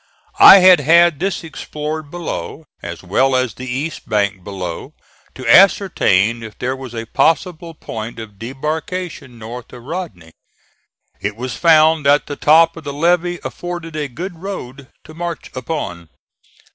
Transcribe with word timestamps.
I 0.39 0.57
had 0.65 0.79
had 0.79 1.19
this 1.19 1.43
explored 1.43 2.09
before, 2.09 2.65
as 2.81 3.03
well 3.03 3.35
as 3.35 3.53
the 3.53 3.69
east 3.69 4.09
bank 4.09 4.43
below 4.43 4.95
to 5.35 5.47
ascertain 5.47 6.41
if 6.41 6.57
there 6.57 6.75
was 6.75 6.95
a 6.95 7.05
possible 7.05 7.75
point 7.75 8.17
of 8.17 8.39
debarkation 8.39 9.37
north 9.37 9.71
of 9.71 9.83
Rodney. 9.83 10.31
It 11.19 11.35
was 11.35 11.55
found 11.55 12.07
that 12.07 12.25
the 12.25 12.35
top 12.35 12.75
of 12.75 12.83
the 12.83 12.91
levee 12.93 13.39
afforded 13.43 13.95
a 13.95 14.07
good 14.07 14.39
road 14.41 14.87
to 15.03 15.13
march 15.13 15.51
upon. 15.53 16.09